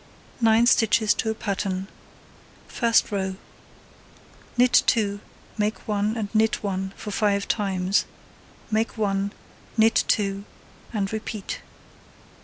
Nine 0.41 0.65
stitches 0.65 1.13
to 1.13 1.29
a 1.29 1.35
pattern. 1.35 1.87
First 2.67 3.11
row: 3.11 3.35
Knit 4.57 4.81
2, 4.87 5.19
(make 5.59 5.87
1 5.87 6.17
and 6.17 6.27
knit 6.33 6.63
1 6.63 6.93
for 6.95 7.11
five 7.11 7.47
times,) 7.47 8.05
make 8.71 8.97
1, 8.97 9.31
knit 9.77 10.03
2, 10.07 10.43
and 10.91 11.13
repeat. 11.13 11.61